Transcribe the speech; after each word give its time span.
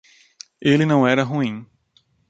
Ele 0.59 0.83
não 0.83 1.05
era 1.07 1.21
ruim. 1.23 1.63